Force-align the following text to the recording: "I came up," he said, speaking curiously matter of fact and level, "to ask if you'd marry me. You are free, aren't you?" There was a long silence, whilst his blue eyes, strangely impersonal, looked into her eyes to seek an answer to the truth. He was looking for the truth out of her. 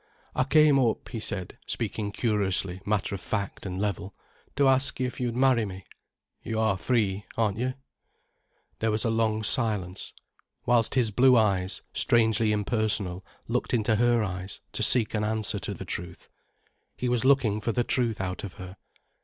"I 0.33 0.45
came 0.45 0.79
up," 0.79 1.09
he 1.09 1.19
said, 1.19 1.59
speaking 1.67 2.11
curiously 2.11 2.81
matter 2.87 3.13
of 3.13 3.21
fact 3.21 3.67
and 3.67 3.79
level, 3.79 4.15
"to 4.55 4.67
ask 4.67 4.99
if 4.99 5.19
you'd 5.19 5.35
marry 5.35 5.63
me. 5.63 5.85
You 6.41 6.59
are 6.59 6.75
free, 6.75 7.25
aren't 7.37 7.59
you?" 7.59 7.75
There 8.79 8.89
was 8.89 9.05
a 9.05 9.11
long 9.11 9.43
silence, 9.43 10.13
whilst 10.65 10.95
his 10.95 11.11
blue 11.11 11.37
eyes, 11.37 11.83
strangely 11.93 12.51
impersonal, 12.51 13.23
looked 13.47 13.75
into 13.75 13.97
her 13.97 14.23
eyes 14.23 14.59
to 14.71 14.81
seek 14.81 15.13
an 15.13 15.23
answer 15.23 15.59
to 15.59 15.73
the 15.75 15.85
truth. 15.85 16.27
He 16.97 17.07
was 17.07 17.23
looking 17.23 17.61
for 17.61 17.71
the 17.71 17.83
truth 17.83 18.19
out 18.19 18.43
of 18.43 18.53
her. 18.55 18.77